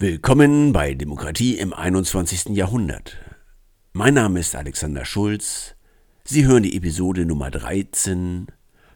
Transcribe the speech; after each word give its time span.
Willkommen 0.00 0.72
bei 0.72 0.94
Demokratie 0.94 1.58
im 1.58 1.72
21. 1.72 2.50
Jahrhundert. 2.50 3.16
Mein 3.92 4.14
Name 4.14 4.38
ist 4.38 4.54
Alexander 4.54 5.04
Schulz. 5.04 5.74
Sie 6.22 6.46
hören 6.46 6.62
die 6.62 6.76
Episode 6.76 7.26
Nummer 7.26 7.50
13 7.50 8.46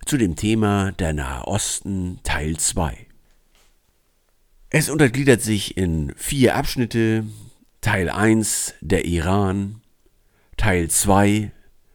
zu 0.07 0.17
dem 0.17 0.37
Thema 0.37 0.93
der 0.93 1.13
Nahe 1.13 1.49
Osten 1.49 2.21
Teil 2.23 2.57
2. 2.57 2.97
Es 4.71 4.89
untergliedert 4.89 5.43
sich 5.43 5.77
in 5.77 6.13
vier 6.15 6.55
Abschnitte. 6.55 7.25
Teil 7.81 8.09
1 8.09 8.75
der 8.81 9.05
Iran, 9.05 9.81
Teil 10.57 10.89
2 10.89 11.51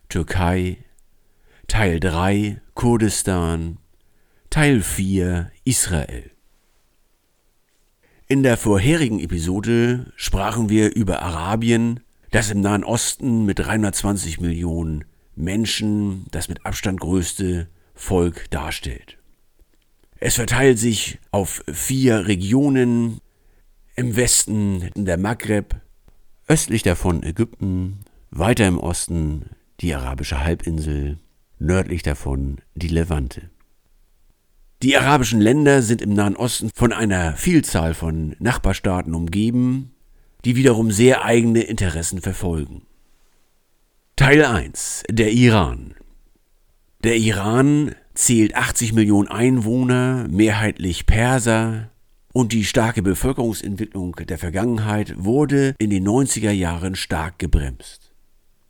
Türkei, 0.09 0.79
Teil 1.67 2.01
3 2.01 2.61
Kurdistan, 2.73 3.77
Teil 4.49 4.81
4 4.81 5.49
Israel. 5.63 6.36
In 8.29 8.43
der 8.43 8.57
vorherigen 8.57 9.21
Episode 9.21 10.11
sprachen 10.17 10.67
wir 10.67 10.93
über 10.93 11.21
Arabien, 11.21 12.01
das 12.29 12.51
im 12.51 12.59
Nahen 12.59 12.83
Osten 12.83 13.45
mit 13.45 13.59
320 13.59 14.41
Millionen 14.41 15.05
Menschen 15.37 16.25
das 16.31 16.49
mit 16.49 16.65
Abstand 16.65 16.99
größte 16.99 17.69
Volk 17.93 18.49
darstellt. 18.49 19.17
Es 20.19 20.35
verteilt 20.35 20.77
sich 20.77 21.19
auf 21.31 21.63
vier 21.71 22.27
Regionen, 22.27 23.21
im 23.95 24.17
Westen 24.17 24.89
der 24.95 25.17
Maghreb, 25.17 25.79
östlich 26.49 26.83
davon 26.83 27.23
Ägypten, 27.23 28.01
weiter 28.29 28.67
im 28.67 28.77
Osten 28.77 29.51
die 29.79 29.95
arabische 29.95 30.43
Halbinsel, 30.43 31.17
nördlich 31.59 32.03
davon 32.03 32.57
die 32.75 32.89
Levante. 32.89 33.49
Die 34.83 34.95
arabischen 34.95 35.41
Länder 35.41 35.81
sind 35.81 36.03
im 36.03 36.13
Nahen 36.13 36.35
Osten 36.35 36.69
von 36.71 36.93
einer 36.93 37.35
Vielzahl 37.35 37.95
von 37.95 38.35
Nachbarstaaten 38.37 39.15
umgeben, 39.15 39.91
die 40.45 40.55
wiederum 40.55 40.91
sehr 40.91 41.25
eigene 41.25 41.61
Interessen 41.61 42.21
verfolgen. 42.21 42.83
Teil 44.15 44.45
1 44.45 45.03
Der 45.09 45.31
Iran 45.31 45.95
Der 47.03 47.17
Iran 47.17 47.95
zählt 48.13 48.55
80 48.55 48.93
Millionen 48.93 49.29
Einwohner, 49.29 50.27
mehrheitlich 50.29 51.07
Perser, 51.07 51.89
und 52.31 52.53
die 52.53 52.63
starke 52.63 53.01
Bevölkerungsentwicklung 53.01 54.15
der 54.29 54.37
Vergangenheit 54.37 55.15
wurde 55.17 55.73
in 55.79 55.89
den 55.89 56.07
90er 56.07 56.51
Jahren 56.51 56.95
stark 56.95 57.39
gebremst. 57.39 58.13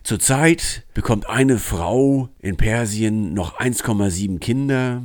Zurzeit 0.03 0.85
bekommt 0.93 1.27
eine 1.27 1.59
Frau 1.59 2.29
in 2.39 2.55
Persien 2.55 3.33
noch 3.33 3.59
1,7 3.59 4.39
Kinder 4.39 5.03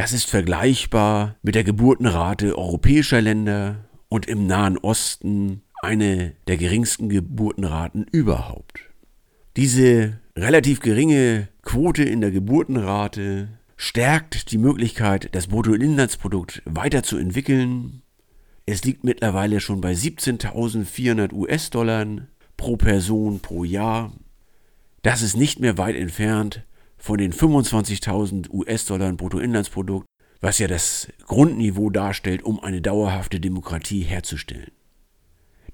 das 0.00 0.14
ist 0.14 0.30
vergleichbar 0.30 1.36
mit 1.42 1.54
der 1.54 1.62
Geburtenrate 1.62 2.56
europäischer 2.56 3.20
Länder 3.20 3.84
und 4.08 4.24
im 4.24 4.46
Nahen 4.46 4.78
Osten 4.78 5.60
eine 5.82 6.32
der 6.48 6.56
geringsten 6.56 7.10
Geburtenraten 7.10 8.06
überhaupt. 8.10 8.80
Diese 9.58 10.18
relativ 10.34 10.80
geringe 10.80 11.48
Quote 11.60 12.02
in 12.02 12.22
der 12.22 12.30
Geburtenrate 12.30 13.48
stärkt 13.76 14.52
die 14.52 14.56
Möglichkeit, 14.56 15.28
das 15.32 15.48
Bruttoinlandsprodukt 15.48 16.62
weiterzuentwickeln. 16.64 18.00
Es 18.64 18.82
liegt 18.84 19.04
mittlerweile 19.04 19.60
schon 19.60 19.82
bei 19.82 19.92
17.400 19.92 21.34
US-Dollar 21.34 22.06
pro 22.56 22.78
Person 22.78 23.40
pro 23.40 23.64
Jahr. 23.64 24.14
Das 25.02 25.20
ist 25.20 25.36
nicht 25.36 25.60
mehr 25.60 25.76
weit 25.76 25.96
entfernt 25.96 26.64
von 27.00 27.18
den 27.18 27.32
25.000 27.32 28.50
US-Dollar 28.50 29.12
Bruttoinlandsprodukt, 29.12 30.06
was 30.40 30.58
ja 30.58 30.68
das 30.68 31.08
Grundniveau 31.26 31.90
darstellt, 31.90 32.42
um 32.42 32.60
eine 32.60 32.80
dauerhafte 32.80 33.40
Demokratie 33.40 34.02
herzustellen. 34.02 34.70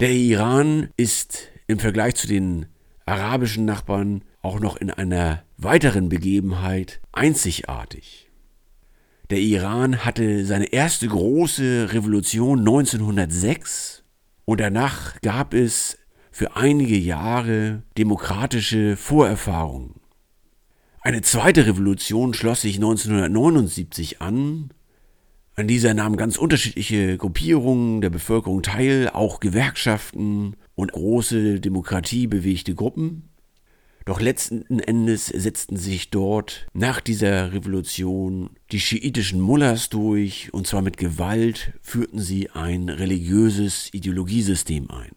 Der 0.00 0.10
Iran 0.10 0.88
ist 0.96 1.48
im 1.66 1.78
Vergleich 1.78 2.14
zu 2.14 2.26
den 2.26 2.66
arabischen 3.06 3.64
Nachbarn 3.64 4.22
auch 4.42 4.60
noch 4.60 4.76
in 4.76 4.90
einer 4.90 5.42
weiteren 5.56 6.08
Begebenheit 6.08 7.00
einzigartig. 7.12 8.30
Der 9.30 9.38
Iran 9.38 10.04
hatte 10.04 10.44
seine 10.44 10.66
erste 10.66 11.08
große 11.08 11.92
Revolution 11.92 12.60
1906 12.60 14.04
und 14.44 14.60
danach 14.60 15.20
gab 15.20 15.54
es 15.54 15.98
für 16.30 16.54
einige 16.54 16.96
Jahre 16.96 17.82
demokratische 17.98 18.96
Vorerfahrungen. 18.96 19.94
Eine 21.06 21.22
zweite 21.22 21.66
Revolution 21.66 22.34
schloss 22.34 22.62
sich 22.62 22.78
1979 22.78 24.20
an. 24.20 24.72
An 25.54 25.68
dieser 25.68 25.94
nahmen 25.94 26.16
ganz 26.16 26.36
unterschiedliche 26.36 27.16
Gruppierungen 27.16 28.00
der 28.00 28.10
Bevölkerung 28.10 28.64
teil, 28.64 29.10
auch 29.10 29.38
Gewerkschaften 29.38 30.56
und 30.74 30.90
große 30.90 31.60
demokratiebewegte 31.60 32.74
Gruppen. 32.74 33.28
Doch 34.04 34.20
letzten 34.20 34.80
Endes 34.80 35.28
setzten 35.28 35.76
sich 35.76 36.10
dort 36.10 36.66
nach 36.72 37.00
dieser 37.00 37.52
Revolution 37.52 38.50
die 38.72 38.80
schiitischen 38.80 39.40
Mullahs 39.40 39.88
durch, 39.90 40.52
und 40.52 40.66
zwar 40.66 40.82
mit 40.82 40.96
Gewalt 40.96 41.72
führten 41.82 42.18
sie 42.18 42.50
ein 42.50 42.88
religiöses 42.88 43.94
Ideologiesystem 43.94 44.90
ein. 44.90 45.12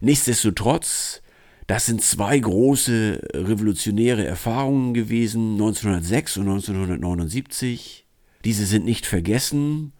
Nichtsdestotrotz 0.00 1.22
das 1.68 1.84
sind 1.84 2.02
zwei 2.02 2.38
große 2.38 3.20
revolutionäre 3.34 4.24
Erfahrungen 4.24 4.94
gewesen, 4.94 5.52
1906 5.52 6.38
und 6.38 6.48
1979. 6.48 8.06
Diese 8.44 8.64
sind 8.64 8.86
nicht 8.86 9.04
vergessen 9.04 9.92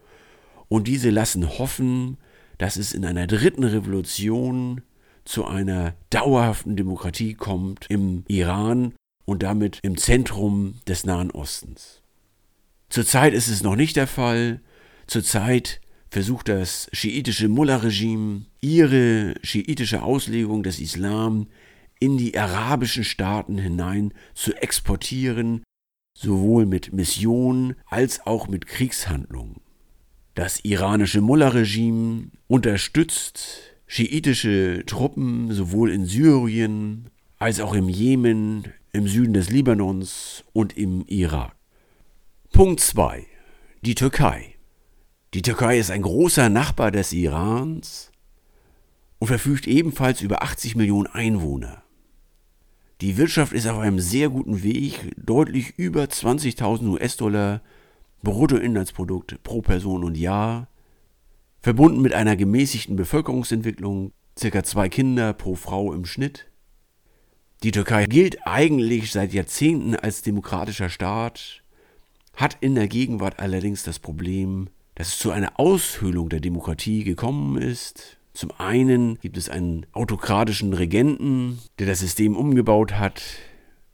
und 0.67 0.87
diese 0.87 1.11
lassen 1.11 1.47
hoffen, 1.59 2.17
dass 2.57 2.75
es 2.75 2.91
in 2.91 3.05
einer 3.05 3.27
dritten 3.27 3.63
Revolution 3.63 4.81
zu 5.25 5.45
einer 5.45 5.93
dauerhaften 6.09 6.75
Demokratie 6.75 7.35
kommt 7.35 7.85
im 7.87 8.23
Iran 8.27 8.95
und 9.25 9.43
damit 9.43 9.77
im 9.83 9.95
Zentrum 9.95 10.79
des 10.87 11.05
Nahen 11.05 11.29
Ostens. 11.29 12.01
Zurzeit 12.89 13.35
ist 13.35 13.47
es 13.47 13.61
noch 13.61 13.75
nicht 13.75 13.95
der 13.95 14.07
Fall. 14.07 14.59
Zurzeit 15.05 15.81
versucht 16.09 16.49
das 16.49 16.89
schiitische 16.91 17.47
Mullah-Regime, 17.47 18.45
ihre 18.61 19.35
schiitische 19.43 20.01
Auslegung 20.01 20.63
des 20.63 20.79
Islam 20.79 21.47
in 21.99 22.17
die 22.17 22.37
arabischen 22.37 23.03
Staaten 23.03 23.57
hinein 23.57 24.13
zu 24.33 24.53
exportieren, 24.53 25.63
sowohl 26.17 26.65
mit 26.65 26.93
Missionen 26.93 27.75
als 27.85 28.25
auch 28.25 28.47
mit 28.47 28.65
Kriegshandlungen. 28.65 29.61
Das 30.35 30.63
iranische 30.63 31.21
Mullah-Regime 31.21 32.31
unterstützt 32.47 33.75
schiitische 33.87 34.83
Truppen 34.85 35.51
sowohl 35.51 35.91
in 35.91 36.05
Syrien 36.05 37.09
als 37.37 37.59
auch 37.59 37.73
im 37.73 37.89
Jemen, 37.89 38.63
im 38.91 39.07
Süden 39.07 39.33
des 39.33 39.49
Libanons 39.49 40.43
und 40.53 40.77
im 40.77 41.05
Irak. 41.07 41.55
Punkt 42.51 42.79
2. 42.79 43.25
Die 43.81 43.95
Türkei. 43.95 44.58
Die 45.35 45.43
Türkei 45.43 45.77
ist 45.77 45.91
ein 45.91 46.01
großer 46.01 46.49
Nachbar 46.49 46.89
des 46.89 47.13
Irans 47.13 48.11
und 49.19 49.27
verfügt 49.27 49.67
ebenfalls 49.67 50.21
über 50.21 50.41
80 50.41 50.75
Millionen 50.75 51.05
Einwohner. 51.05 51.83
Die 53.01 53.15
Wirtschaft 53.15 53.53
ist 53.53 53.67
auf 53.67 53.77
einem 53.77 53.99
sehr 53.99 54.29
guten 54.29 54.63
Weg, 54.63 55.13
deutlich 55.23 55.77
über 55.77 56.05
20.000 56.05 56.89
US-Dollar 56.89 57.61
Bruttoinlandsprodukt 58.23 59.43
pro 59.43 59.61
Person 59.61 60.03
und 60.03 60.17
Jahr, 60.17 60.67
verbunden 61.61 62.01
mit 62.01 62.13
einer 62.13 62.35
gemäßigten 62.35 62.95
Bevölkerungsentwicklung, 62.95 64.13
circa 64.37 64.63
zwei 64.63 64.89
Kinder 64.89 65.33
pro 65.33 65.53
Frau 65.53 65.93
im 65.93 66.05
Schnitt. 66.05 66.47
Die 67.61 67.71
Türkei 67.71 68.07
gilt 68.07 68.47
eigentlich 68.47 69.11
seit 69.11 69.31
Jahrzehnten 69.31 69.95
als 69.95 70.23
demokratischer 70.23 70.89
Staat, 70.89 71.61
hat 72.35 72.57
in 72.61 72.73
der 72.73 72.87
Gegenwart 72.87 73.37
allerdings 73.37 73.83
das 73.83 73.99
Problem, 73.99 74.69
dass 74.99 75.07
es 75.07 75.17
zu 75.17 75.31
einer 75.31 75.57
Aushöhlung 75.57 76.27
der 76.27 76.41
Demokratie 76.41 77.05
gekommen 77.05 77.57
ist. 77.57 78.17
Zum 78.33 78.51
einen 78.57 79.17
gibt 79.21 79.37
es 79.37 79.47
einen 79.47 79.85
autokratischen 79.93 80.73
Regenten, 80.73 81.59
der 81.79 81.87
das 81.87 81.99
System 81.99 82.35
umgebaut 82.35 82.91
hat, 82.91 83.21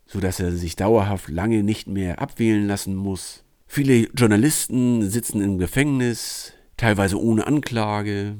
sodass 0.07 0.39
er 0.39 0.51
sich 0.51 0.75
dauerhaft 0.75 1.29
lange 1.29 1.61
nicht 1.61 1.87
mehr 1.87 2.19
abwählen 2.19 2.65
lassen 2.65 2.95
muss. 2.95 3.43
Viele 3.67 4.07
Journalisten 4.15 5.07
sitzen 5.07 5.41
im 5.41 5.59
Gefängnis, 5.59 6.53
teilweise 6.75 7.21
ohne 7.21 7.45
Anklage. 7.45 8.37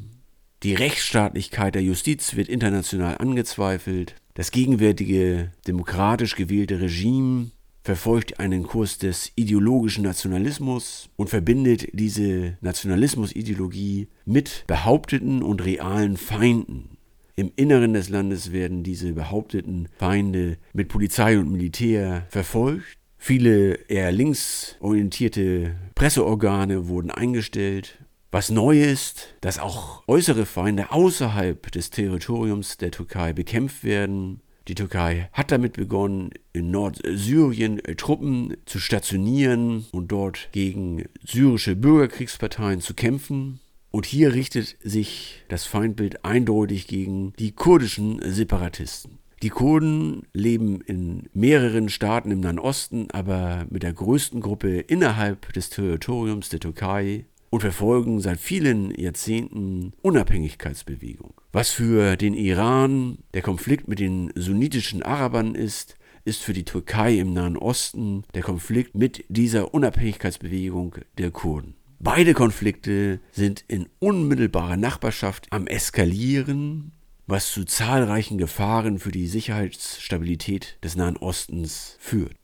Die 0.63 0.73
Rechtsstaatlichkeit 0.73 1.75
der 1.75 1.83
Justiz 1.83 2.35
wird 2.35 2.50
international 2.50 3.19
angezweifelt. 3.19 4.15
Das 4.33 4.50
gegenwärtige 4.50 5.51
demokratisch 5.68 6.35
gewählte 6.35 6.81
Regime 6.81 7.51
verfolgt 7.85 8.39
einen 8.39 8.63
Kurs 8.63 8.97
des 8.97 9.31
ideologischen 9.35 10.03
Nationalismus 10.03 11.07
und 11.17 11.29
verbindet 11.29 11.87
diese 11.93 12.57
Nationalismusideologie 12.61 14.07
mit 14.25 14.63
behaupteten 14.65 15.43
und 15.43 15.63
realen 15.63 16.17
Feinden. 16.17 16.97
Im 17.35 17.51
Inneren 17.55 17.93
des 17.93 18.09
Landes 18.09 18.51
werden 18.51 18.81
diese 18.81 19.13
behaupteten 19.13 19.87
Feinde 19.99 20.57
mit 20.73 20.87
Polizei 20.87 21.37
und 21.37 21.51
Militär 21.51 22.25
verfolgt. 22.29 22.97
Viele 23.19 23.75
eher 23.87 24.11
linksorientierte 24.11 25.75
Presseorgane 25.93 26.87
wurden 26.87 27.11
eingestellt, 27.11 27.99
Was 28.31 28.49
neu 28.49 28.83
ist, 28.83 29.35
dass 29.39 29.59
auch 29.59 30.03
äußere 30.07 30.45
Feinde 30.45 30.91
außerhalb 30.91 31.71
des 31.71 31.89
Territoriums 31.89 32.75
der 32.75 32.91
Türkei 32.91 33.31
bekämpft 33.31 33.85
werden. 33.85 34.41
Die 34.67 34.75
Türkei 34.75 35.29
hat 35.31 35.51
damit 35.51 35.73
begonnen, 35.73 36.31
in 36.51 36.71
Nordsyrien 36.71 37.81
Truppen 37.97 38.57
zu 38.65 38.79
stationieren 38.79 39.85
und 39.91 40.12
dort 40.12 40.50
gegen 40.51 41.03
syrische 41.23 41.75
Bürgerkriegsparteien 41.75 42.81
zu 42.81 42.95
kämpfen. 42.95 43.59
Und 43.91 44.06
hier 44.06 44.33
richtet 44.33 44.75
sich 44.81 45.44
das 45.47 45.65
Feindbild 45.65 46.25
eindeutig 46.25 46.88
gegen 46.88 47.33
die 47.39 47.51
kurdischen 47.51 48.19
Separatisten. 48.23 49.19
Die 49.44 49.50
Kurden 49.50 50.23
leben 50.33 50.81
in 50.81 51.29
mehreren 51.33 51.89
Staaten 51.89 52.31
im 52.31 52.39
Nahen 52.39 52.57
Osten, 52.57 53.07
aber 53.11 53.68
mit 53.69 53.83
der 53.83 53.94
größten 53.94 54.41
Gruppe 54.41 54.79
innerhalb 54.79 55.53
des 55.53 55.69
Territoriums 55.69 56.50
der 56.50 56.59
Türkei 56.59 57.25
und 57.56 57.62
verfolgen 57.62 58.19
seit 58.19 58.38
vielen 58.38 58.94
Jahrzehnten 59.00 59.94
Unabhängigkeitsbewegung. 60.02 61.34
Was 61.54 61.72
für 61.72 62.18
den 62.18 62.34
Iran 62.34 63.19
der 63.34 63.42
Konflikt 63.42 63.88
mit 63.88 64.00
den 64.00 64.31
sunnitischen 64.36 65.04
Arabern 65.04 65.56
ist, 65.56 65.96
ist 66.25 66.44
für 66.44 66.52
die 66.52 66.66
Türkei 66.66 67.18
im 67.18 67.31
Nahen 67.31 67.56
Osten 67.56 68.25
der 68.34 68.44
Konflikt 68.44 68.96
mit 68.96 69.24
dieser 69.30 69.74
Unabhängigkeitsbewegung 69.74 70.98
der 71.18 71.31
Kurden. 71.31 71.75
Beide 72.00 72.34
Konflikte 72.34 73.22
sind 73.31 73.63
in 73.69 73.88
unmittelbarer 74.00 74.75
Nachbarschaft 74.75 75.48
am 75.52 75.66
Eskalieren 75.66 76.92
was 77.28 77.52
zu 77.52 77.63
zahlreichen 77.63 78.38
Gefahren 78.38 79.00
für 79.00 79.12
die 79.12 79.28
Sicherheitsstabilität 79.28 80.78
des 80.84 80.96
Nahen 80.96 81.18
Ostens 81.18 81.98
führt. 82.00 82.36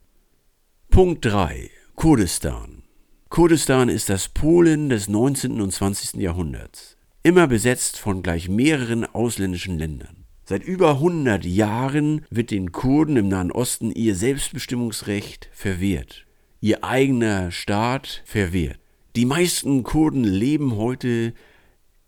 Punkt 0.90 1.24
3. 1.24 1.70
Kurdistan. 1.94 2.82
Kurdistan 3.32 3.88
ist 3.88 4.10
das 4.10 4.28
Polen 4.28 4.90
des 4.90 5.08
19. 5.08 5.62
und 5.62 5.72
20. 5.72 6.20
Jahrhunderts, 6.20 6.98
immer 7.22 7.46
besetzt 7.46 7.98
von 7.98 8.22
gleich 8.22 8.50
mehreren 8.50 9.06
ausländischen 9.06 9.78
Ländern. 9.78 10.26
Seit 10.44 10.62
über 10.62 10.96
100 10.96 11.42
Jahren 11.46 12.26
wird 12.28 12.50
den 12.50 12.72
Kurden 12.72 13.16
im 13.16 13.28
Nahen 13.28 13.50
Osten 13.50 13.90
ihr 13.90 14.16
Selbstbestimmungsrecht 14.16 15.48
verwehrt, 15.50 16.26
ihr 16.60 16.84
eigener 16.84 17.50
Staat 17.50 18.22
verwehrt. 18.26 18.80
Die 19.16 19.24
meisten 19.24 19.82
Kurden 19.82 20.24
leben 20.24 20.76
heute 20.76 21.32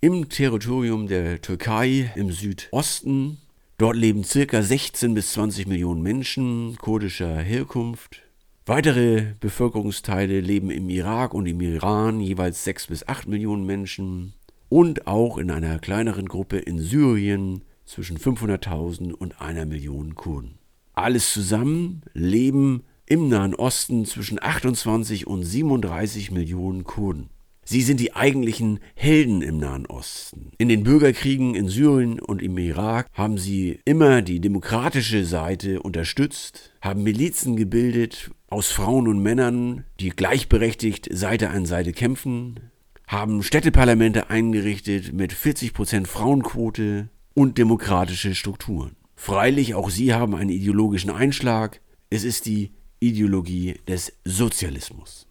im 0.03 0.29
Territorium 0.29 1.07
der 1.07 1.41
Türkei 1.41 2.13
im 2.17 2.33
Südosten. 2.33 3.39
Dort 3.79 3.97
leben 3.97 4.25
circa 4.25 4.61
16 4.61 5.15
bis 5.15 5.33
20 5.33 5.69
Millionen 5.69 6.03
Menschen 6.03 6.77
kurdischer 6.77 7.39
Herkunft. 7.39 8.24
Weitere 8.67 9.35
Bevölkerungsteile 9.41 10.41
leben 10.41 10.71
im 10.71 10.89
Irak 10.89 11.35
und 11.35 11.45
im 11.45 11.61
Iran, 11.61 12.19
jeweils 12.19 12.65
6 12.65 12.87
bis 12.87 13.07
8 13.07 13.29
Millionen 13.29 13.67
Menschen. 13.67 14.33
Und 14.71 15.07
auch 15.07 15.37
in 15.37 15.51
einer 15.51 15.79
kleineren 15.79 16.27
Gruppe 16.27 16.57
in 16.57 16.79
Syrien 16.79 17.63
zwischen 17.85 18.17
500.000 18.17 19.13
und 19.13 19.43
einer 19.43 19.67
Million 19.67 20.15
Kurden. 20.15 20.55
Alles 20.95 21.31
zusammen 21.31 22.01
leben 22.15 22.85
im 23.05 23.29
Nahen 23.29 23.55
Osten 23.55 24.07
zwischen 24.07 24.43
28 24.43 25.27
und 25.27 25.45
37 25.45 26.31
Millionen 26.31 26.85
Kurden. 26.85 27.29
Sie 27.67 27.83
sind 27.83 28.01
die 28.01 28.15
eigentlichen 28.15 28.81
Helden 28.95 29.43
im 29.43 29.59
Nahen 29.59 29.87
Osten. 29.87 30.53
In 30.57 30.69
den 30.69 30.85
Bürgerkriegen 30.85 31.55
in 31.55 31.69
Syrien 31.69 32.19
und 32.19 32.41
im 32.41 32.57
Irak 32.57 33.09
haben 33.13 33.37
sie 33.37 33.81
immer 33.85 34.23
die 34.23 34.41
demokratische 34.41 35.25
Seite 35.25 35.83
unterstützt, 35.83 36.73
haben 36.81 37.03
Milizen 37.03 37.57
gebildet 37.57 38.31
aus 38.55 38.71
Frauen 38.71 39.09
und 39.09 39.19
Männern, 39.19 39.83
die 39.99 40.11
gleichberechtigt 40.11 41.09
Seite 41.11 41.51
an 41.51 41.67
Seite 41.67 41.93
kämpfen, 41.93 42.71
haben 43.09 43.43
Städteparlamente 43.43 44.31
eingerichtet 44.31 45.13
mit 45.13 45.33
40% 45.33 46.07
Frauenquote 46.07 47.09
und 47.35 47.59
demokratische 47.59 48.37
Strukturen. 48.37 48.95
Freilich, 49.17 49.75
auch 49.75 49.91
sie 49.91 50.15
haben 50.15 50.37
einen 50.37 50.51
ideologischen 50.51 51.11
Einschlag. 51.11 51.81
Es 52.11 52.23
ist 52.23 52.47
die 52.47 52.71
Ideologie 53.01 53.81
des 53.89 54.13
Sozialismus. 54.25 55.27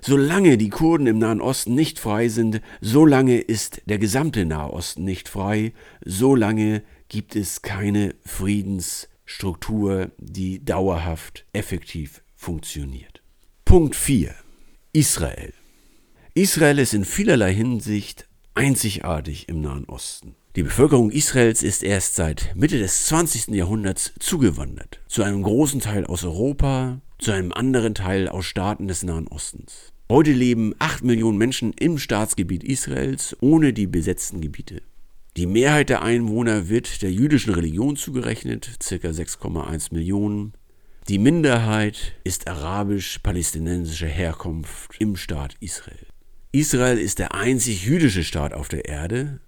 Solange 0.00 0.58
die 0.58 0.70
Kurden 0.70 1.06
im 1.06 1.18
Nahen 1.18 1.40
Osten 1.40 1.76
nicht 1.76 2.00
frei 2.00 2.28
sind, 2.28 2.60
solange 2.80 3.38
ist 3.38 3.82
der 3.86 3.98
gesamte 3.98 4.44
Nahe 4.44 4.72
Osten 4.72 5.04
nicht 5.04 5.28
frei, 5.28 5.74
solange 6.04 6.82
gibt 7.08 7.36
es 7.36 7.62
keine 7.62 8.16
Friedensstruktur, 8.24 10.10
die 10.18 10.64
dauerhaft 10.64 11.46
effektiv 11.52 12.20
funktioniert. 12.38 13.20
Punkt 13.64 13.96
4. 13.96 14.32
Israel. 14.92 15.52
Israel 16.34 16.78
ist 16.78 16.94
in 16.94 17.04
vielerlei 17.04 17.52
Hinsicht 17.52 18.28
einzigartig 18.54 19.48
im 19.48 19.60
Nahen 19.60 19.84
Osten. 19.86 20.36
Die 20.54 20.62
Bevölkerung 20.62 21.10
Israels 21.10 21.62
ist 21.62 21.82
erst 21.82 22.14
seit 22.14 22.54
Mitte 22.54 22.78
des 22.78 23.06
20. 23.06 23.48
Jahrhunderts 23.48 24.12
zugewandert, 24.20 25.00
zu 25.08 25.24
einem 25.24 25.42
großen 25.42 25.80
Teil 25.80 26.06
aus 26.06 26.24
Europa, 26.24 27.00
zu 27.18 27.32
einem 27.32 27.52
anderen 27.52 27.94
Teil 27.94 28.28
aus 28.28 28.46
Staaten 28.46 28.86
des 28.86 29.02
Nahen 29.02 29.26
Ostens. 29.26 29.92
Heute 30.08 30.32
leben 30.32 30.74
8 30.78 31.02
Millionen 31.04 31.38
Menschen 31.38 31.72
im 31.72 31.98
Staatsgebiet 31.98 32.62
Israels 32.62 33.36
ohne 33.40 33.72
die 33.72 33.88
besetzten 33.88 34.40
Gebiete. 34.40 34.80
Die 35.36 35.46
Mehrheit 35.46 35.88
der 35.88 36.02
Einwohner 36.02 36.68
wird 36.68 37.02
der 37.02 37.12
jüdischen 37.12 37.52
Religion 37.52 37.96
zugerechnet, 37.96 38.78
ca. 38.80 38.94
6,1 38.94 39.92
Millionen. 39.92 40.52
Die 41.08 41.18
Minderheit 41.18 42.12
ist 42.22 42.48
arabisch-palästinensischer 42.48 44.06
Herkunft 44.06 44.90
im 44.98 45.16
Staat 45.16 45.56
Israel. 45.60 46.06
Israel 46.52 46.98
ist 46.98 47.18
der 47.18 47.34
einzig 47.34 47.84
jüdische 47.84 48.24
Staat 48.24 48.52
auf 48.52 48.68
der 48.68 48.84
Erde 48.84 49.40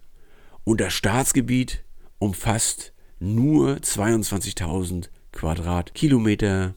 und 0.64 0.80
das 0.80 0.94
Staatsgebiet 0.94 1.84
umfasst 2.18 2.94
nur 3.18 3.76
22.000 3.76 5.10
Quadratkilometer 5.32 6.74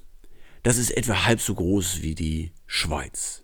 das 0.63 0.77
ist 0.77 0.91
etwa 0.91 1.25
halb 1.25 1.41
so 1.41 1.55
groß 1.55 2.01
wie 2.01 2.15
die 2.15 2.53
Schweiz. 2.65 3.43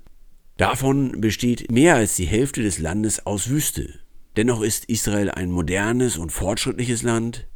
Davon 0.55 1.19
besteht 1.19 1.69
mehr 1.69 1.95
als 1.95 2.15
die 2.15 2.25
Hälfte 2.25 2.63
des 2.63 2.79
Landes 2.79 3.25
aus 3.25 3.49
Wüste. 3.49 3.99
Dennoch 4.37 4.61
ist 4.61 4.85
Israel 4.85 5.29
ein 5.29 5.51
modernes 5.51 6.17
und 6.17 6.31
fortschrittliches 6.31 7.03
Land. 7.03 7.47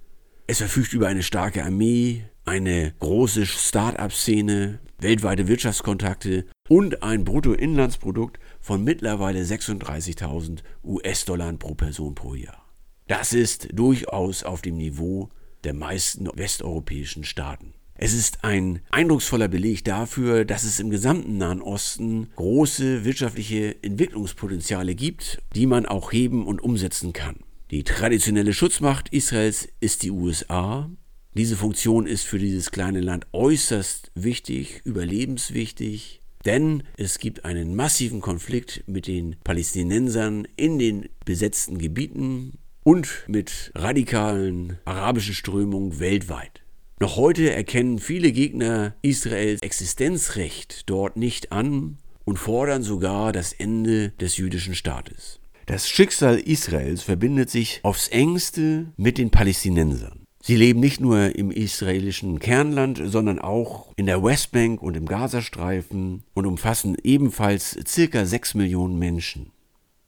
Es 0.47 0.57
verfügt 0.57 0.91
über 0.91 1.07
eine 1.07 1.23
starke 1.23 1.63
Armee, 1.63 2.25
eine 2.45 2.93
große 2.99 3.45
Start-up-Szene, 3.45 4.79
weltweite 4.99 5.47
Wirtschaftskontakte 5.47 6.45
und 6.69 7.03
ein 7.03 7.23
Bruttoinlandsprodukt 7.23 8.39
von 8.59 8.83
mittlerweile 8.83 9.41
36.000 9.41 10.59
US-Dollar 10.83 11.53
pro 11.53 11.75
Person 11.75 12.15
pro 12.15 12.35
Jahr. 12.35 12.63
Das 13.07 13.33
ist 13.33 13.67
durchaus 13.73 14.43
auf 14.43 14.61
dem 14.61 14.77
Niveau 14.77 15.29
der 15.63 15.73
meisten 15.73 16.29
westeuropäischen 16.33 17.23
Staaten. 17.23 17.73
Es 17.95 18.13
ist 18.13 18.43
ein 18.43 18.81
eindrucksvoller 18.89 19.47
Beleg 19.47 19.85
dafür, 19.85 20.45
dass 20.45 20.63
es 20.63 20.79
im 20.79 20.89
gesamten 20.89 21.37
Nahen 21.37 21.61
Osten 21.61 22.29
große 22.35 23.05
wirtschaftliche 23.05 23.81
Entwicklungspotenziale 23.83 24.95
gibt, 24.95 25.41
die 25.55 25.67
man 25.67 25.85
auch 25.85 26.11
heben 26.11 26.45
und 26.47 26.61
umsetzen 26.61 27.13
kann. 27.13 27.37
Die 27.71 27.83
traditionelle 27.83 28.53
Schutzmacht 28.53 29.09
Israels 29.09 29.67
ist 29.79 30.03
die 30.03 30.11
USA. 30.11 30.89
Diese 31.35 31.55
Funktion 31.55 32.05
ist 32.05 32.25
für 32.25 32.37
dieses 32.37 32.69
kleine 32.69 33.01
Land 33.01 33.25
äußerst 33.33 34.11
wichtig, 34.13 34.81
überlebenswichtig, 34.83 36.21
denn 36.45 36.83
es 36.95 37.17
gibt 37.17 37.43
einen 37.43 37.75
massiven 37.75 38.21
Konflikt 38.21 38.83
mit 38.85 39.07
den 39.07 39.37
Palästinensern 39.43 40.47
in 40.57 40.77
den 40.77 41.09
besetzten 41.25 41.79
Gebieten 41.79 42.59
und 42.83 43.23
mit 43.27 43.71
radikalen 43.73 44.77
arabischen 44.85 45.33
Strömungen 45.33 45.99
weltweit. 45.99 46.61
Noch 46.99 47.15
heute 47.15 47.51
erkennen 47.51 47.97
viele 47.97 48.31
Gegner 48.31 48.95
Israels 49.01 49.61
Existenzrecht 49.61 50.87
dort 50.87 51.17
nicht 51.17 51.51
an 51.51 51.97
und 52.25 52.37
fordern 52.37 52.83
sogar 52.83 53.31
das 53.31 53.53
Ende 53.53 54.09
des 54.21 54.37
jüdischen 54.37 54.75
Staates. 54.75 55.39
Das 55.65 55.89
Schicksal 55.89 56.37
Israels 56.37 57.01
verbindet 57.01 57.49
sich 57.49 57.79
aufs 57.81 58.07
engste 58.09 58.93
mit 58.97 59.17
den 59.17 59.31
Palästinensern. 59.31 60.22
Sie 60.45 60.57
leben 60.57 60.81
nicht 60.81 60.99
nur 60.99 61.37
im 61.37 61.51
israelischen 61.51 62.37
Kernland, 62.37 63.01
sondern 63.01 63.39
auch 63.39 63.93
in 63.95 64.07
der 64.07 64.21
Westbank 64.21 64.81
und 64.81 64.97
im 64.97 65.05
Gazastreifen 65.05 66.23
und 66.33 66.45
umfassen 66.45 66.97
ebenfalls 67.01 67.79
circa 67.87 68.25
6 68.25 68.55
Millionen 68.55 68.99
Menschen. 68.99 69.53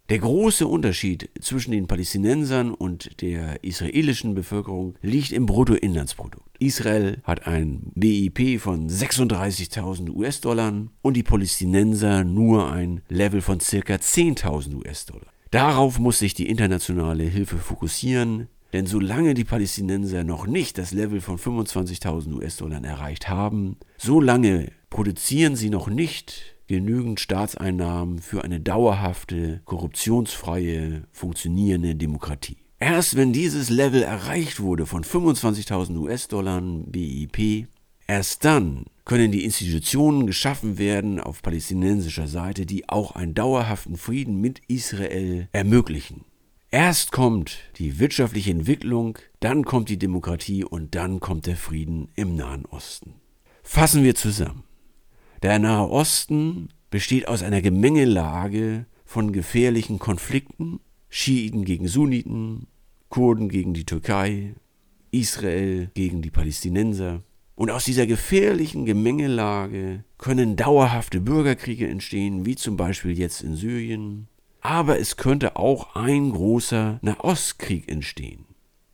Der 0.10 0.20
große 0.20 0.68
Unterschied 0.68 1.30
zwischen 1.40 1.72
den 1.72 1.88
Palästinensern 1.88 2.74
und 2.74 3.22
der 3.22 3.64
israelischen 3.64 4.36
Bevölkerung 4.36 4.96
liegt 5.02 5.32
im 5.32 5.46
Bruttoinlandsprodukt. 5.46 6.44
Israel 6.60 7.22
hat 7.24 7.48
ein 7.48 7.94
BIP 7.96 8.60
von 8.60 8.90
36.000 8.90 10.10
US-Dollar 10.10 10.74
und 11.02 11.14
die 11.14 11.24
Palästinenser 11.24 12.26
nur 12.26 12.70
ein 12.74 13.04
Level 13.08 13.40
von 13.40 13.62
circa 13.62 13.94
10.000 13.94 14.76
US-Dollar. 14.76 15.28
Darauf 15.52 16.00
muss 16.00 16.20
sich 16.20 16.34
die 16.34 16.50
internationale 16.50 17.24
Hilfe 17.24 17.58
fokussieren, 17.58 18.50
denn 18.76 18.88
solange 18.88 19.36
die 19.36 19.46
Palästinenser 19.46 20.26
noch 20.26 20.48
nicht 20.48 20.78
das 20.78 20.92
Level 20.92 21.22
von 21.22 21.38
25.000 21.38 22.34
US-Dollar 22.34 22.84
erreicht 22.84 23.30
haben, 23.30 23.78
solange 23.98 24.70
produzieren 24.90 25.56
sie 25.56 25.70
noch 25.70 25.88
nicht 25.88 26.58
genügend 26.68 27.22
Staatseinnahmen 27.22 28.20
für 28.20 28.44
eine 28.44 28.60
dauerhafte, 28.60 29.62
korruptionsfreie, 29.64 31.04
funktionierende 31.14 31.96
Demokratie. 31.96 32.58
Erst 32.78 33.16
wenn 33.16 33.32
dieses 33.32 33.70
Level 33.70 34.04
erreicht 34.04 34.60
wurde 34.60 34.86
von 34.86 35.06
25.000 35.06 35.96
US-Dollar 35.96 36.62
BIP, 36.62 37.68
erst 38.08 38.44
dann 38.44 38.88
können 39.06 39.32
die 39.32 39.46
Institutionen 39.46 40.28
geschaffen 40.28 40.78
werden 40.78 41.22
auf 41.22 41.42
palästinensischer 41.42 42.28
Seite, 42.28 42.66
die 42.66 42.90
auch 42.90 43.14
einen 43.14 43.36
dauerhaften 43.36 43.96
Frieden 43.96 44.42
mit 44.42 44.60
Israel 44.68 45.48
ermöglichen. 45.54 46.26
Erst 46.76 47.14
kommt 47.14 47.60
die 47.78 48.00
wirtschaftliche 48.00 48.52
Entwicklung, 48.52 49.18
dann 49.40 49.64
kommt 49.64 49.88
die 49.88 49.98
Demokratie 49.98 50.66
und 50.66 50.94
dann 50.94 51.22
kommt 51.22 51.46
der 51.46 51.56
Frieden 51.56 52.10
im 52.16 52.36
Nahen 52.36 52.66
Osten. 52.66 53.14
Fassen 53.64 54.04
wir 54.04 54.14
zusammen. 54.14 54.66
Der 55.42 55.58
Nahe 55.58 55.90
Osten 55.90 56.68
besteht 56.90 57.30
aus 57.30 57.44
einer 57.44 57.62
Gemengelage 57.62 58.88
von 59.06 59.32
gefährlichen 59.32 60.00
Konflikten, 60.00 60.82
Schiiten 61.08 61.64
gegen 61.64 61.88
Sunniten, 61.88 62.68
Kurden 63.08 63.48
gegen 63.48 63.74
die 63.74 63.86
Türkei, 63.86 64.54
Israel 65.12 65.92
gegen 65.94 66.22
die 66.22 66.30
Palästinenser. 66.30 67.24
Und 67.56 67.72
aus 67.72 67.86
dieser 67.86 68.06
gefährlichen 68.06 68.84
Gemengelage 68.84 70.04
können 70.18 70.58
dauerhafte 70.58 71.22
Bürgerkriege 71.22 71.88
entstehen, 71.88 72.46
wie 72.46 72.58
zum 72.58 72.76
Beispiel 72.76 73.18
jetzt 73.18 73.44
in 73.44 73.56
Syrien. 73.56 74.28
Aber 74.68 75.00
es 75.00 75.16
könnte 75.16 75.58
auch 75.58 75.94
ein 75.96 76.32
großer 76.32 76.98
Nahostkrieg 77.04 77.88
entstehen. 77.88 78.46